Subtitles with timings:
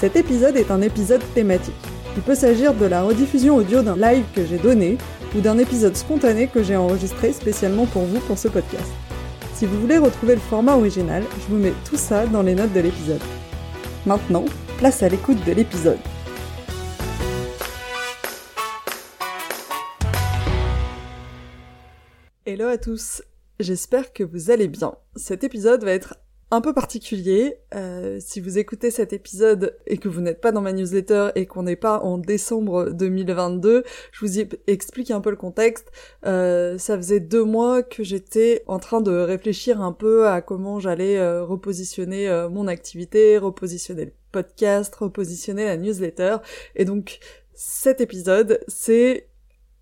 [0.00, 1.74] Cet épisode est un épisode thématique.
[2.14, 4.96] Il peut s'agir de la rediffusion audio d'un live que j'ai donné
[5.34, 8.86] ou d'un épisode spontané que j'ai enregistré spécialement pour vous pour ce podcast.
[9.54, 12.72] Si vous voulez retrouver le format original, je vous mets tout ça dans les notes
[12.72, 13.20] de l'épisode.
[14.06, 14.44] Maintenant,
[14.78, 15.98] place à l'écoute de l'épisode.
[22.46, 23.20] Hello à tous,
[23.58, 24.94] j'espère que vous allez bien.
[25.16, 26.14] Cet épisode va être
[26.50, 27.58] un peu particulier.
[27.74, 31.46] Euh, si vous écoutez cet épisode et que vous n'êtes pas dans ma newsletter et
[31.46, 35.90] qu'on n'est pas en décembre 2022, je vous explique un peu le contexte.
[36.24, 40.80] Euh, ça faisait deux mois que j'étais en train de réfléchir un peu à comment
[40.80, 46.36] j'allais euh, repositionner mon activité, repositionner le podcast, repositionner la newsletter.
[46.76, 47.18] Et donc
[47.54, 49.28] cet épisode, c'est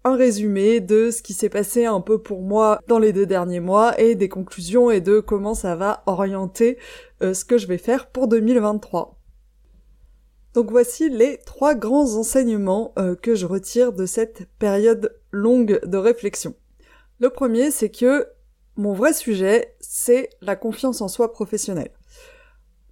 [0.07, 3.59] un résumé de ce qui s'est passé un peu pour moi dans les deux derniers
[3.59, 6.79] mois et des conclusions et de comment ça va orienter
[7.23, 9.19] euh, ce que je vais faire pour 2023.
[10.55, 15.99] Donc voici les trois grands enseignements euh, que je retire de cette période longue de
[15.99, 16.55] réflexion.
[17.19, 18.29] Le premier, c'est que
[18.77, 21.91] mon vrai sujet, c'est la confiance en soi professionnelle.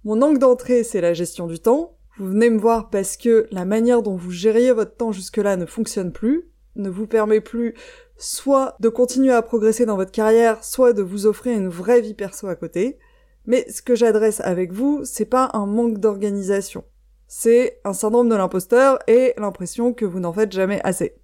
[0.03, 1.95] Mon angle d'entrée, c'est la gestion du temps.
[2.17, 5.65] Vous venez me voir parce que la manière dont vous gériez votre temps jusque-là ne
[5.65, 7.73] fonctionne plus, ne vous permet plus
[8.17, 12.13] soit de continuer à progresser dans votre carrière, soit de vous offrir une vraie vie
[12.13, 12.97] perso à côté.
[13.45, 16.83] Mais ce que j'adresse avec vous, c'est pas un manque d'organisation.
[17.27, 21.15] C'est un syndrome de l'imposteur et l'impression que vous n'en faites jamais assez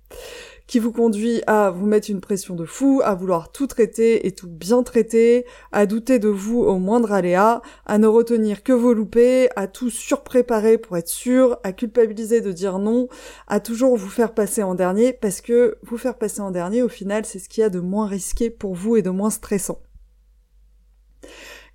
[0.71, 4.31] qui vous conduit à vous mettre une pression de fou, à vouloir tout traiter et
[4.31, 8.93] tout bien traiter, à douter de vous au moindre aléa, à ne retenir que vos
[8.93, 13.09] loupés, à tout surpréparer pour être sûr, à culpabiliser de dire non,
[13.49, 16.89] à toujours vous faire passer en dernier, parce que vous faire passer en dernier, au
[16.89, 19.81] final, c'est ce qu'il y a de moins risqué pour vous et de moins stressant.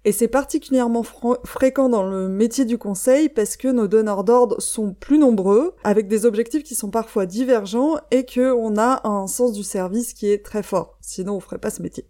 [0.07, 4.95] Et c'est particulièrement fréquent dans le métier du conseil parce que nos donneurs d'ordre sont
[4.95, 9.65] plus nombreux, avec des objectifs qui sont parfois divergents et qu'on a un sens du
[9.65, 10.97] service qui est très fort.
[11.01, 12.07] Sinon, on ferait pas ce métier.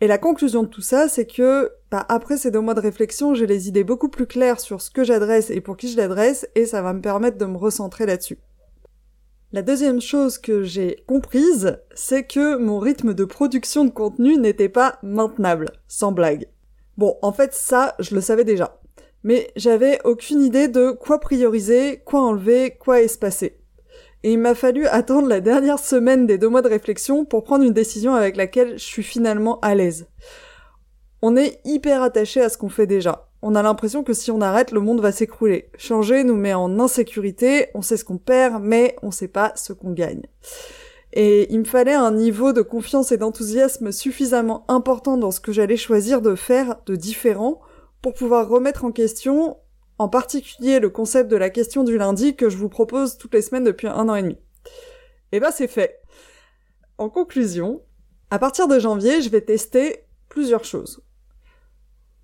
[0.00, 3.34] Et la conclusion de tout ça, c'est que bah, après ces deux mois de réflexion,
[3.34, 6.48] j'ai les idées beaucoup plus claires sur ce que j'adresse et pour qui je l'adresse,
[6.54, 8.38] et ça va me permettre de me recentrer là-dessus.
[9.52, 14.70] La deuxième chose que j'ai comprise, c'est que mon rythme de production de contenu n'était
[14.70, 16.46] pas maintenable, sans blague.
[16.98, 18.80] Bon, en fait, ça, je le savais déjà.
[19.24, 23.58] Mais j'avais aucune idée de quoi prioriser, quoi enlever, quoi espacer.
[24.24, 27.64] Et il m'a fallu attendre la dernière semaine des deux mois de réflexion pour prendre
[27.64, 30.06] une décision avec laquelle je suis finalement à l'aise.
[31.22, 33.28] On est hyper attaché à ce qu'on fait déjà.
[33.42, 35.70] On a l'impression que si on arrête, le monde va s'écrouler.
[35.76, 39.72] Changer nous met en insécurité, on sait ce qu'on perd, mais on sait pas ce
[39.72, 40.22] qu'on gagne.
[41.12, 45.52] Et il me fallait un niveau de confiance et d'enthousiasme suffisamment important dans ce que
[45.52, 47.60] j'allais choisir de faire de différent
[48.00, 49.58] pour pouvoir remettre en question,
[49.98, 53.42] en particulier le concept de la question du lundi que je vous propose toutes les
[53.42, 54.38] semaines depuis un an et demi.
[55.32, 56.00] Et ben c'est fait.
[56.98, 57.82] En conclusion,
[58.30, 61.02] à partir de janvier, je vais tester plusieurs choses.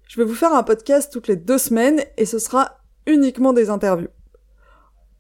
[0.09, 3.69] Je vais vous faire un podcast toutes les deux semaines et ce sera uniquement des
[3.69, 4.09] interviews.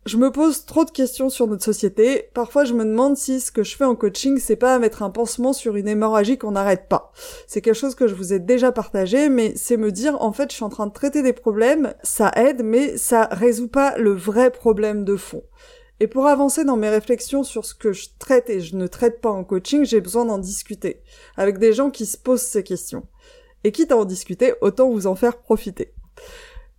[0.08, 2.30] Je me pose trop de questions sur notre société.
[2.32, 5.10] Parfois, je me demande si ce que je fais en coaching, c'est pas mettre un
[5.10, 7.12] pansement sur une hémorragie qu'on n'arrête pas.
[7.46, 10.50] C'est quelque chose que je vous ai déjà partagé, mais c'est me dire, en fait,
[10.50, 14.12] je suis en train de traiter des problèmes, ça aide, mais ça résout pas le
[14.14, 15.42] vrai problème de fond.
[16.00, 19.20] Et pour avancer dans mes réflexions sur ce que je traite et je ne traite
[19.20, 21.02] pas en coaching, j'ai besoin d'en discuter.
[21.36, 23.06] Avec des gens qui se posent ces questions.
[23.62, 25.92] Et quitte à en discuter, autant vous en faire profiter.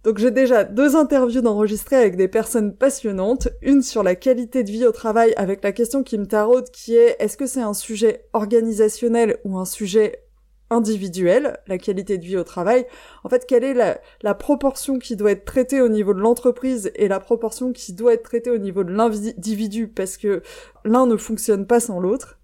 [0.04, 4.72] Donc j'ai déjà deux interviews d'enregistrer avec des personnes passionnantes, une sur la qualité de
[4.72, 7.74] vie au travail avec la question qui me taraude qui est est-ce que c'est un
[7.74, 10.24] sujet organisationnel ou un sujet
[10.70, 12.86] individuel, la qualité de vie au travail?
[13.26, 16.92] En fait, quelle est la, la proportion qui doit être traitée au niveau de l'entreprise
[16.96, 19.90] et la proportion qui doit être traitée au niveau de l'individu?
[19.90, 20.44] Parce que
[20.86, 22.39] l'un ne fonctionne pas sans l'autre.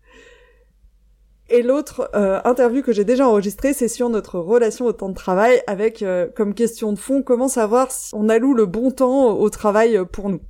[1.50, 5.14] Et l'autre euh, interview que j'ai déjà enregistrée, c'est sur notre relation au temps de
[5.14, 9.38] travail, avec euh, comme question de fond comment savoir si on alloue le bon temps
[9.38, 10.42] au travail pour nous?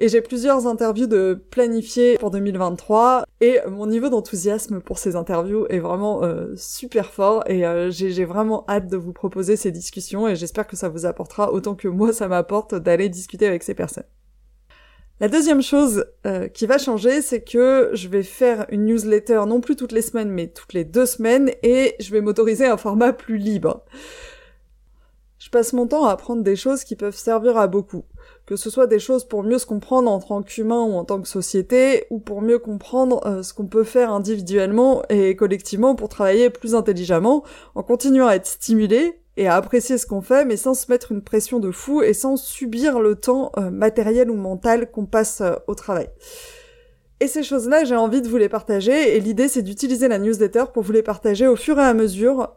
[0.00, 5.66] Et j'ai plusieurs interviews de planifier pour 2023 et mon niveau d'enthousiasme pour ces interviews
[5.70, 10.28] est vraiment euh, super fort et euh, j'ai vraiment hâte de vous proposer ces discussions
[10.28, 13.74] et j'espère que ça vous apportera autant que moi ça m'apporte d'aller discuter avec ces
[13.74, 14.04] personnes.
[15.20, 19.60] La deuxième chose euh, qui va changer, c'est que je vais faire une newsletter non
[19.60, 23.12] plus toutes les semaines, mais toutes les deux semaines, et je vais m'autoriser un format
[23.12, 23.84] plus libre.
[25.40, 28.04] Je passe mon temps à apprendre des choses qui peuvent servir à beaucoup.
[28.46, 31.20] Que ce soit des choses pour mieux se comprendre en tant qu'humain ou en tant
[31.20, 36.08] que société, ou pour mieux comprendre euh, ce qu'on peut faire individuellement et collectivement pour
[36.08, 37.42] travailler plus intelligemment,
[37.74, 41.12] en continuant à être stimulé et à apprécier ce qu'on fait, mais sans se mettre
[41.12, 45.40] une pression de fou et sans subir le temps euh, matériel ou mental qu'on passe
[45.40, 46.08] euh, au travail.
[47.20, 50.64] Et ces choses-là, j'ai envie de vous les partager, et l'idée c'est d'utiliser la newsletter
[50.74, 52.48] pour vous les partager au fur et à mesure,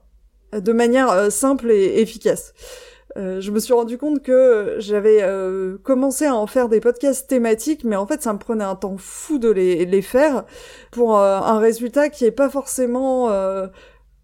[0.55, 2.53] euh, de manière simple et efficace.
[3.15, 5.21] je me suis rendu compte que j'avais
[5.83, 8.97] commencé à en faire des podcasts thématiques, mais en fait ça me prenait un temps
[8.97, 10.45] fou de les, les faire
[10.91, 13.29] pour un résultat qui est pas forcément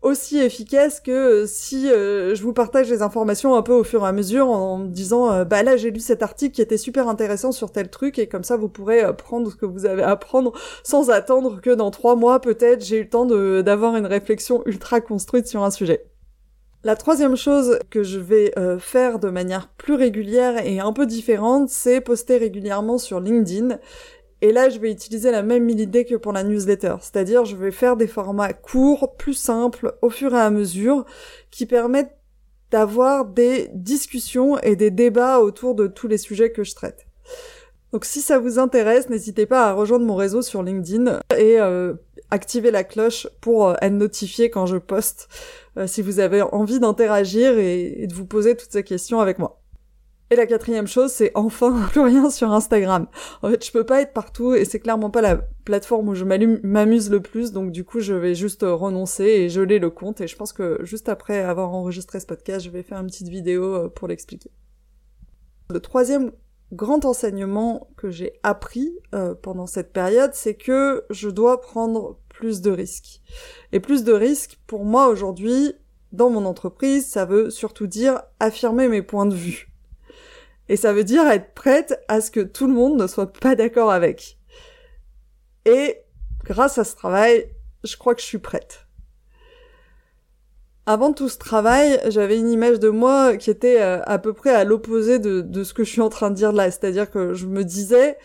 [0.01, 4.03] aussi efficace que euh, si euh, je vous partage les informations un peu au fur
[4.03, 6.77] et à mesure en me disant euh, bah là j'ai lu cet article qui était
[6.77, 10.03] super intéressant sur tel truc et comme ça vous pourrez prendre ce que vous avez
[10.03, 10.53] à prendre
[10.83, 15.01] sans attendre que dans trois mois peut-être j'ai eu le temps d'avoir une réflexion ultra
[15.01, 16.05] construite sur un sujet.
[16.83, 21.69] La troisième chose que je vais faire de manière plus régulière et un peu différente,
[21.69, 23.77] c'est poster régulièrement sur LinkedIn
[24.41, 27.71] et là, je vais utiliser la même idée que pour la newsletter, c'est-à-dire je vais
[27.71, 31.05] faire des formats courts, plus simples, au fur et à mesure,
[31.49, 32.15] qui permettent
[32.69, 37.07] d'avoir des discussions et des débats autour de tous les sujets que je traite.
[37.93, 41.93] Donc si ça vous intéresse, n'hésitez pas à rejoindre mon réseau sur LinkedIn et euh,
[42.29, 45.29] activer la cloche pour euh, être notifié quand je poste,
[45.77, 49.61] euh, si vous avez envie d'interagir et de vous poser toutes ces questions avec moi.
[50.29, 53.07] Et la quatrième chose, c'est enfin plus rien sur Instagram.
[53.41, 56.25] En fait, je peux pas être partout et c'est clairement pas la plateforme où je
[56.25, 60.19] m'amuse le plus, donc du coup, je vais juste renoncer et geler le compte.
[60.19, 63.29] Et je pense que juste après avoir enregistré ce podcast, je vais faire une petite
[63.29, 64.51] vidéo euh, pour l'expliquer.
[65.69, 66.31] Le troisième
[66.73, 72.61] grand enseignement que j'ai appris euh, pendant cette période, c'est que je dois prendre plus
[72.61, 73.21] de risques.
[73.71, 75.73] Et plus de risques, pour moi aujourd'hui,
[76.11, 79.66] dans mon entreprise, ça veut surtout dire affirmer mes points de vue.
[80.69, 83.55] Et ça veut dire être prête à ce que tout le monde ne soit pas
[83.55, 84.37] d'accord avec.
[85.65, 85.97] Et
[86.43, 87.49] grâce à ce travail,
[87.83, 88.87] je crois que je suis prête.
[90.85, 94.51] Avant tout ce travail, j'avais une image de moi qui était euh, à peu près
[94.51, 96.71] à l'opposé de, ce que je suis en train de dire là.
[96.71, 98.17] C'est-à-dire que je me disais,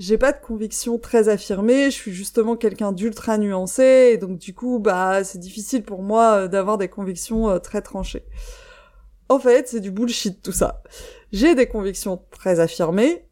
[0.00, 4.52] j'ai pas de conviction très affirmée, je suis justement quelqu'un d'ultra nuancé, et donc du
[4.52, 8.24] coup, bah, c'est difficile pour moi euh, d'avoir des convictions euh, très tranchées.
[9.28, 10.82] En fait, c'est du bullshit tout ça.
[11.32, 13.24] J'ai des convictions très affirmées,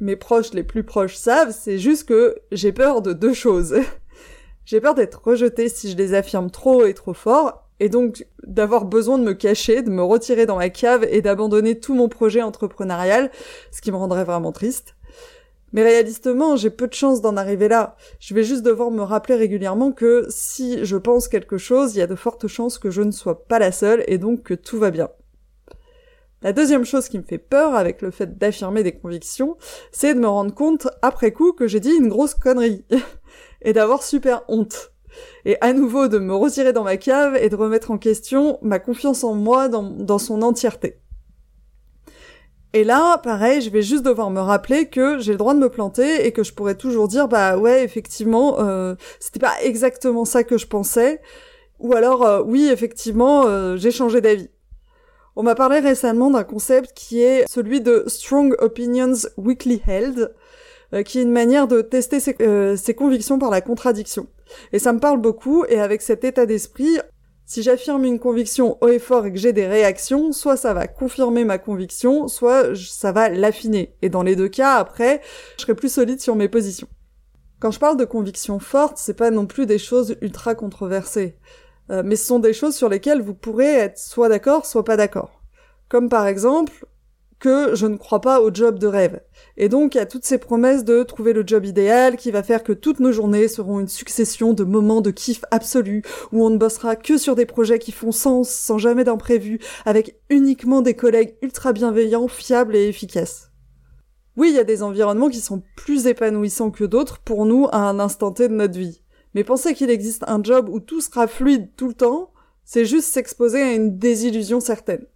[0.00, 3.74] mes proches les plus proches savent, c'est juste que j'ai peur de deux choses.
[4.64, 8.84] j'ai peur d'être rejetée si je les affirme trop et trop fort, et donc d'avoir
[8.84, 12.42] besoin de me cacher, de me retirer dans ma cave et d'abandonner tout mon projet
[12.42, 13.30] entrepreneurial,
[13.72, 14.94] ce qui me rendrait vraiment triste.
[15.72, 17.96] Mais réalistement, j'ai peu de chances d'en arriver là.
[18.18, 22.02] Je vais juste devoir me rappeler régulièrement que si je pense quelque chose, il y
[22.02, 24.78] a de fortes chances que je ne sois pas la seule et donc que tout
[24.78, 25.08] va bien.
[26.42, 29.58] La deuxième chose qui me fait peur avec le fait d'affirmer des convictions,
[29.92, 32.82] c'est de me rendre compte après coup que j'ai dit une grosse connerie
[33.62, 34.92] et d'avoir super honte.
[35.44, 38.78] Et à nouveau de me retirer dans ma cave et de remettre en question ma
[38.78, 40.98] confiance en moi dans, son entièreté.
[42.72, 45.68] Et là, pareil, je vais juste devoir me rappeler que j'ai le droit de me
[45.68, 50.44] planter et que je pourrais toujours dire bah ouais effectivement euh, c'était pas exactement ça
[50.44, 51.20] que je pensais
[51.80, 54.48] ou alors euh, oui effectivement euh, j'ai changé d'avis.
[55.36, 60.34] On m'a parlé récemment d'un concept qui est celui de Strong Opinions Weekly Held,
[60.92, 64.26] euh, qui est une manière de tester euh, ses, convictions par la contradiction.
[64.72, 66.98] Et ça me parle beaucoup, et avec cet état d'esprit,
[67.46, 70.88] si j'affirme une conviction haut et fort et que j'ai des réactions, soit ça va
[70.88, 73.94] confirmer ma conviction, soit ça va l'affiner.
[74.02, 75.20] Et dans les deux cas, après,
[75.56, 76.88] je serai plus solide sur mes positions.
[77.60, 81.36] Quand je parle de convictions fortes, c'est pas non plus des choses ultra controversées.
[81.90, 84.96] Euh, mais ce sont des choses sur lesquelles vous pourrez être soit d'accord, soit pas
[84.96, 85.42] d'accord.
[85.88, 86.86] Comme par exemple
[87.40, 89.20] que je ne crois pas au job de rêve.
[89.56, 92.72] Et donc a toutes ces promesses de trouver le job idéal qui va faire que
[92.72, 96.96] toutes nos journées seront une succession de moments de kiff absolu où on ne bossera
[96.96, 101.72] que sur des projets qui font sens sans jamais d'imprévu avec uniquement des collègues ultra
[101.72, 103.50] bienveillants, fiables et efficaces.
[104.36, 107.78] Oui, il y a des environnements qui sont plus épanouissants que d'autres pour nous à
[107.78, 109.02] un instant T de notre vie.
[109.34, 112.32] Mais penser qu'il existe un job où tout sera fluide tout le temps,
[112.64, 115.06] c'est juste s'exposer à une désillusion certaine.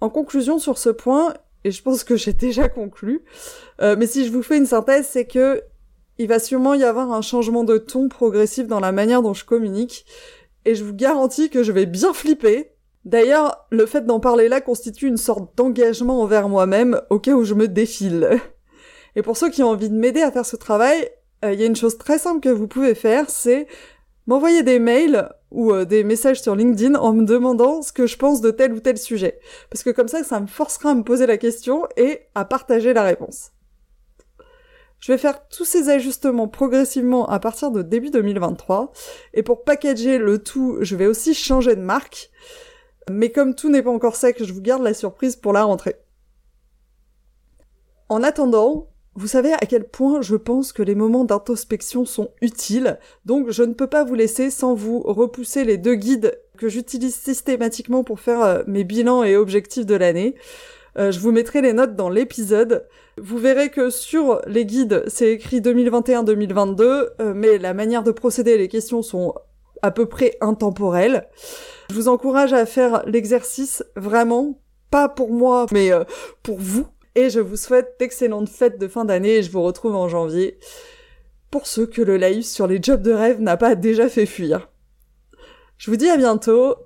[0.00, 1.34] En conclusion sur ce point,
[1.64, 3.22] et je pense que j'ai déjà conclu.
[3.80, 5.62] Euh, mais si je vous fais une synthèse, c'est que
[6.18, 9.44] il va sûrement y avoir un changement de ton progressif dans la manière dont je
[9.44, 10.04] communique,
[10.64, 12.72] et je vous garantis que je vais bien flipper.
[13.06, 17.44] D'ailleurs, le fait d'en parler là constitue une sorte d'engagement envers moi-même au cas où
[17.44, 18.38] je me défile.
[19.16, 21.08] Et pour ceux qui ont envie de m'aider à faire ce travail,
[21.44, 23.66] euh, il y a une chose très simple que vous pouvez faire, c'est
[24.26, 28.16] m'envoyer des mails ou euh, des messages sur LinkedIn en me demandant ce que je
[28.16, 29.40] pense de tel ou tel sujet.
[29.70, 32.92] Parce que comme ça, ça me forcera à me poser la question et à partager
[32.92, 33.52] la réponse.
[35.00, 38.92] Je vais faire tous ces ajustements progressivement à partir de début 2023.
[39.32, 42.30] Et pour packager le tout, je vais aussi changer de marque.
[43.10, 45.96] Mais comme tout n'est pas encore sec, je vous garde la surprise pour la rentrée.
[48.10, 52.98] En attendant, vous savez à quel point je pense que les moments d'introspection sont utiles,
[53.26, 57.16] donc je ne peux pas vous laisser sans vous repousser les deux guides que j'utilise
[57.16, 60.36] systématiquement pour faire euh, mes bilans et objectifs de l'année.
[60.98, 62.86] Euh, je vous mettrai les notes dans l'épisode.
[63.18, 68.52] Vous verrez que sur les guides, c'est écrit 2021-2022, euh, mais la manière de procéder
[68.52, 69.34] et les questions sont
[69.82, 71.28] à peu près intemporelles.
[71.88, 75.90] Je vous encourage à faire l'exercice vraiment, pas pour moi, mais
[76.42, 79.94] pour vous, et je vous souhaite d'excellentes fêtes de fin d'année et je vous retrouve
[79.94, 80.58] en janvier
[81.50, 84.70] pour ceux que le laïus sur les jobs de rêve n'a pas déjà fait fuir.
[85.78, 86.76] Je vous dis à bientôt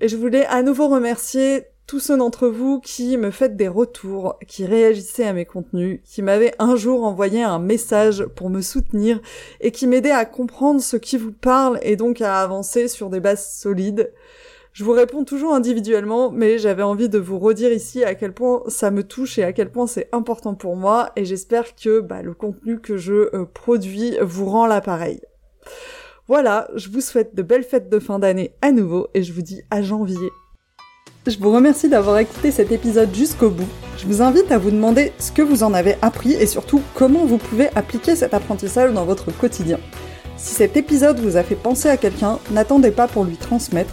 [0.00, 4.38] et je voulais à nouveau remercier tous ceux d'entre vous qui me faites des retours,
[4.48, 9.20] qui réagissaient à mes contenus, qui m'avaient un jour envoyé un message pour me soutenir
[9.60, 13.20] et qui m'aidaient à comprendre ce qui vous parle et donc à avancer sur des
[13.20, 14.12] bases solides.
[14.72, 18.62] Je vous réponds toujours individuellement, mais j'avais envie de vous redire ici à quel point
[18.68, 22.22] ça me touche et à quel point c'est important pour moi, et j'espère que bah,
[22.22, 25.20] le contenu que je euh, produis vous rend l'appareil.
[26.26, 29.42] Voilà, je vous souhaite de belles fêtes de fin d'année à nouveau, et je vous
[29.42, 30.30] dis à janvier.
[31.26, 33.68] Je vous remercie d'avoir écouté cet épisode jusqu'au bout.
[33.98, 37.26] Je vous invite à vous demander ce que vous en avez appris et surtout comment
[37.26, 39.78] vous pouvez appliquer cet apprentissage dans votre quotidien.
[40.38, 43.92] Si cet épisode vous a fait penser à quelqu'un, n'attendez pas pour lui transmettre